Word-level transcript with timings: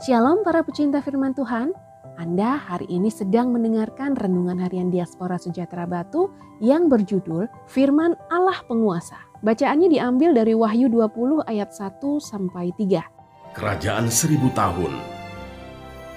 Shalom 0.00 0.40
para 0.40 0.64
pecinta 0.64 1.04
firman 1.04 1.36
Tuhan. 1.36 1.76
Anda 2.16 2.56
hari 2.56 2.88
ini 2.88 3.12
sedang 3.12 3.52
mendengarkan 3.52 4.16
renungan 4.16 4.56
harian 4.56 4.88
Diaspora 4.88 5.36
Sejahtera 5.36 5.84
Batu 5.84 6.32
yang 6.56 6.88
berjudul 6.88 7.44
Firman 7.68 8.16
Allah 8.32 8.64
Penguasa. 8.64 9.20
Bacaannya 9.44 9.92
diambil 9.92 10.32
dari 10.32 10.56
Wahyu 10.56 10.88
20 10.88 11.44
ayat 11.44 11.76
1 11.76 12.00
sampai 12.16 12.72
3. 12.80 13.52
Kerajaan 13.52 14.08
seribu 14.08 14.48
tahun. 14.56 14.96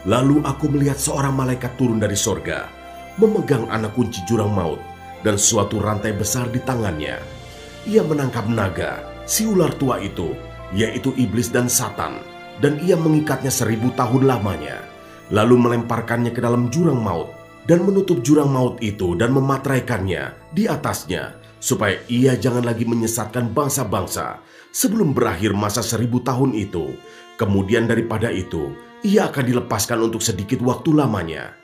Lalu 0.07 0.39
aku 0.47 0.71
melihat 0.71 0.95
seorang 0.95 1.35
malaikat 1.35 1.75
turun 1.75 1.99
dari 1.99 2.15
sorga, 2.15 2.71
memegang 3.19 3.67
anak 3.67 3.99
kunci 3.99 4.23
jurang 4.23 4.55
maut 4.55 4.79
dan 5.27 5.35
suatu 5.35 5.83
rantai 5.83 6.15
besar 6.15 6.47
di 6.47 6.63
tangannya. 6.63 7.19
Ia 7.83 7.99
menangkap 8.07 8.47
naga, 8.47 9.03
si 9.27 9.43
ular 9.43 9.75
tua 9.75 9.99
itu, 9.99 10.31
yaitu 10.71 11.11
iblis 11.19 11.51
dan 11.51 11.67
satan, 11.67 12.23
dan 12.59 12.77
ia 12.83 12.99
mengikatnya 12.99 13.49
seribu 13.49 13.89
tahun 13.95 14.29
lamanya, 14.29 14.83
lalu 15.31 15.57
melemparkannya 15.57 16.35
ke 16.35 16.41
dalam 16.43 16.69
jurang 16.69 17.01
maut, 17.01 17.33
dan 17.65 17.81
menutup 17.87 18.19
jurang 18.21 18.51
maut 18.51 18.77
itu 18.83 19.15
dan 19.15 19.31
memateraikannya 19.31 20.35
di 20.51 20.67
atasnya, 20.67 21.39
supaya 21.63 21.97
ia 22.11 22.35
jangan 22.35 22.67
lagi 22.67 22.83
menyesatkan 22.83 23.55
bangsa-bangsa 23.55 24.43
sebelum 24.75 25.15
berakhir 25.15 25.55
masa 25.55 25.79
seribu 25.79 26.19
tahun 26.19 26.51
itu. 26.51 26.91
Kemudian 27.39 27.87
daripada 27.87 28.29
itu, 28.29 28.75
ia 29.01 29.31
akan 29.31 29.43
dilepaskan 29.47 30.03
untuk 30.03 30.21
sedikit 30.21 30.59
waktu 30.61 30.91
lamanya. 30.93 31.62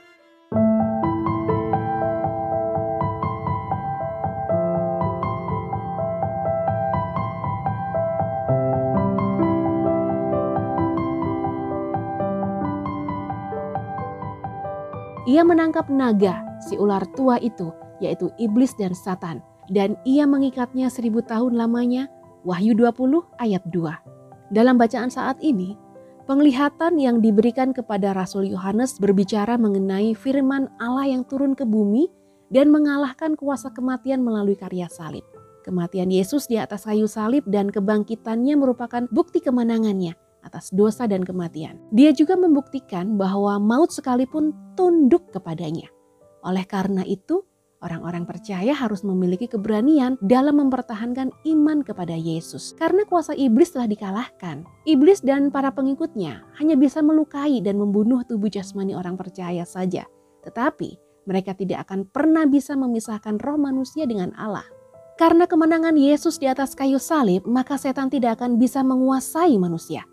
Ia 15.29 15.45
menangkap 15.45 15.93
naga, 15.93 16.41
si 16.57 16.73
ular 16.73 17.05
tua 17.13 17.37
itu, 17.37 17.69
yaitu 18.01 18.33
iblis 18.41 18.73
dan 18.73 18.97
satan. 18.97 19.45
Dan 19.69 19.93
ia 20.01 20.25
mengikatnya 20.25 20.89
seribu 20.89 21.21
tahun 21.21 21.53
lamanya, 21.53 22.09
Wahyu 22.41 22.73
20 22.73 23.29
ayat 23.37 23.61
2. 23.69 24.49
Dalam 24.49 24.81
bacaan 24.81 25.13
saat 25.13 25.37
ini, 25.45 25.77
penglihatan 26.25 26.97
yang 26.97 27.21
diberikan 27.21 27.77
kepada 27.77 28.17
Rasul 28.17 28.49
Yohanes 28.49 28.97
berbicara 28.97 29.53
mengenai 29.61 30.17
firman 30.17 30.65
Allah 30.81 31.13
yang 31.13 31.21
turun 31.21 31.53
ke 31.53 31.61
bumi 31.61 32.09
dan 32.49 32.73
mengalahkan 32.73 33.37
kuasa 33.37 33.69
kematian 33.69 34.25
melalui 34.25 34.57
karya 34.57 34.89
salib. 34.89 35.21
Kematian 35.61 36.09
Yesus 36.09 36.49
di 36.49 36.57
atas 36.57 36.89
kayu 36.89 37.05
salib 37.05 37.45
dan 37.45 37.69
kebangkitannya 37.69 38.57
merupakan 38.57 39.05
bukti 39.13 39.45
kemenangannya 39.45 40.17
atas 40.43 40.71
dosa 40.71 41.05
dan 41.05 41.23
kematian. 41.23 41.77
Dia 41.91 42.15
juga 42.15 42.39
membuktikan 42.39 43.19
bahwa 43.19 43.59
maut 43.59 43.91
sekalipun 43.91 44.55
tunduk 44.73 45.29
kepadanya. 45.35 45.91
Oleh 46.43 46.63
karena 46.63 47.03
itu, 47.03 47.43
orang-orang 47.83 48.23
percaya 48.23 48.71
harus 48.71 49.03
memiliki 49.03 49.47
keberanian 49.51 50.15
dalam 50.23 50.59
mempertahankan 50.63 51.31
iman 51.47 51.83
kepada 51.83 52.15
Yesus. 52.15 52.75
Karena 52.79 53.03
kuasa 53.07 53.35
iblis 53.35 53.75
telah 53.75 53.87
dikalahkan. 53.87 54.63
Iblis 54.87 55.23
dan 55.23 55.51
para 55.51 55.71
pengikutnya 55.71 56.43
hanya 56.59 56.75
bisa 56.79 57.03
melukai 57.03 57.59
dan 57.59 57.79
membunuh 57.79 58.23
tubuh 58.23 58.51
jasmani 58.51 58.95
orang 58.95 59.19
percaya 59.19 59.63
saja. 59.67 60.07
Tetapi 60.43 60.95
mereka 61.27 61.51
tidak 61.53 61.87
akan 61.87 62.07
pernah 62.07 62.47
bisa 62.47 62.73
memisahkan 62.79 63.37
roh 63.43 63.59
manusia 63.59 64.07
dengan 64.07 64.31
Allah. 64.39 64.65
Karena 65.19 65.51
kemenangan 65.51 65.99
Yesus 65.99 66.39
di 66.39 66.47
atas 66.47 66.71
kayu 66.79 66.95
salib, 66.95 67.43
maka 67.43 67.75
setan 67.75 68.07
tidak 68.07 68.39
akan 68.39 68.55
bisa 68.55 68.79
menguasai 68.87 69.59
manusia 69.59 70.07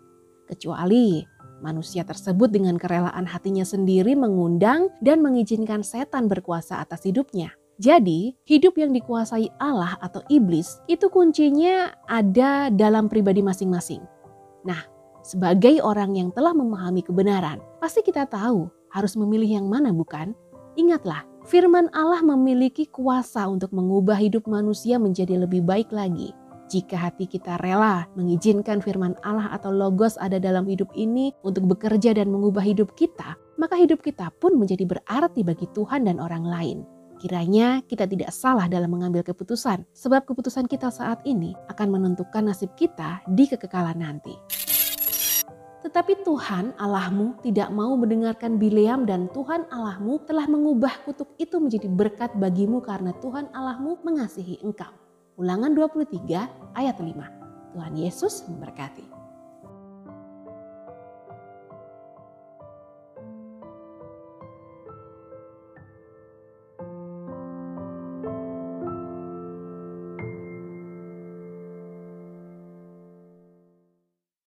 kecuali 0.47 1.27
manusia 1.59 2.05
tersebut 2.07 2.47
dengan 2.53 2.79
kerelaan 2.79 3.27
hatinya 3.27 3.65
sendiri 3.65 4.15
mengundang 4.15 4.93
dan 5.03 5.19
mengizinkan 5.19 5.83
setan 5.83 6.31
berkuasa 6.31 6.79
atas 6.79 7.03
hidupnya. 7.03 7.53
Jadi, 7.77 8.33
hidup 8.49 8.73
yang 8.81 8.89
dikuasai 8.89 9.53
Allah 9.61 10.01
atau 10.01 10.25
iblis 10.33 10.81
itu 10.89 11.13
kuncinya 11.13 11.93
ada 12.09 12.73
dalam 12.73 13.05
pribadi 13.05 13.45
masing-masing. 13.45 14.01
Nah, 14.65 14.81
sebagai 15.21 15.77
orang 15.85 16.17
yang 16.17 16.33
telah 16.33 16.57
memahami 16.57 17.05
kebenaran, 17.05 17.61
pasti 17.77 18.01
kita 18.01 18.25
tahu 18.25 18.65
harus 18.89 19.13
memilih 19.13 19.61
yang 19.61 19.69
mana, 19.69 19.93
bukan? 19.93 20.33
Ingatlah, 20.73 21.21
firman 21.45 21.85
Allah 21.93 22.25
memiliki 22.25 22.89
kuasa 22.89 23.45
untuk 23.45 23.69
mengubah 23.69 24.17
hidup 24.17 24.49
manusia 24.49 24.97
menjadi 24.97 25.45
lebih 25.45 25.61
baik 25.61 25.93
lagi. 25.93 26.33
Jika 26.67 26.99
hati 26.99 27.31
kita 27.31 27.55
rela 27.63 28.11
mengizinkan 28.19 28.83
firman 28.83 29.15
Allah 29.23 29.47
atau 29.55 29.71
logos 29.71 30.19
ada 30.19 30.35
dalam 30.35 30.67
hidup 30.67 30.91
ini 30.99 31.31
untuk 31.39 31.63
bekerja 31.63 32.11
dan 32.11 32.27
mengubah 32.27 32.59
hidup 32.59 32.91
kita, 32.99 33.39
maka 33.55 33.79
hidup 33.79 34.03
kita 34.03 34.27
pun 34.43 34.59
menjadi 34.59 34.83
berarti 34.83 35.47
bagi 35.47 35.63
Tuhan 35.71 36.11
dan 36.11 36.19
orang 36.19 36.43
lain. 36.43 36.83
Kiranya 37.23 37.79
kita 37.87 38.03
tidak 38.03 38.35
salah 38.35 38.67
dalam 38.67 38.91
mengambil 38.91 39.23
keputusan, 39.23 39.87
sebab 39.95 40.27
keputusan 40.27 40.67
kita 40.67 40.91
saat 40.91 41.23
ini 41.23 41.55
akan 41.71 41.87
menentukan 41.87 42.51
nasib 42.51 42.75
kita 42.75 43.23
di 43.31 43.47
kekekalan 43.47 44.03
nanti. 44.03 44.35
Tetapi 45.87 46.27
Tuhan 46.27 46.75
Allahmu 46.75 47.39
tidak 47.47 47.71
mau 47.71 47.95
mendengarkan 47.95 48.59
Bileam 48.59 49.07
dan 49.07 49.31
Tuhan 49.31 49.71
Allahmu 49.71 50.19
telah 50.27 50.51
mengubah 50.51 51.07
kutuk 51.07 51.31
itu 51.39 51.63
menjadi 51.63 51.87
berkat 51.87 52.35
bagimu 52.35 52.83
karena 52.83 53.15
Tuhan 53.23 53.47
Allahmu 53.55 54.03
mengasihi 54.03 54.59
engkau. 54.67 55.06
Ulangan 55.37 55.77
23 55.77 56.17
ayat 56.73 56.97
5. 56.97 57.13
Tuhan 57.77 57.93
Yesus 57.93 58.49
memberkati. 58.49 59.05